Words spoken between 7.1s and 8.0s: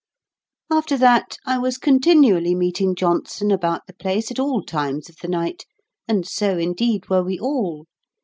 we all.